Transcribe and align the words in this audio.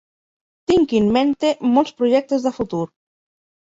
Tinc 0.71 0.95
'in 1.01 1.13
mente' 1.19 1.53
molts 1.77 1.95
projectes 2.03 2.51
de 2.51 2.57
futur. 2.61 2.85